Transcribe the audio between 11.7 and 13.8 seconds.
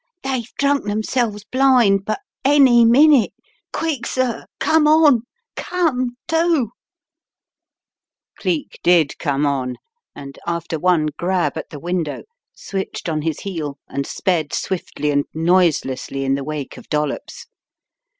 window, switched on his heel